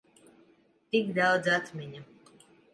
Tik 0.95 1.13
daudz 1.19 1.53
atmiņu. 1.61 2.05